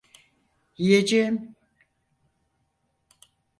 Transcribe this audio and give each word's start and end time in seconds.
Yiyeceğim. 0.77 1.55